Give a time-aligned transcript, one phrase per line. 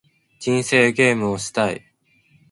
[0.39, 1.83] 人生ゲームをしたい